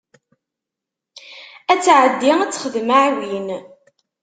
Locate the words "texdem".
2.51-2.89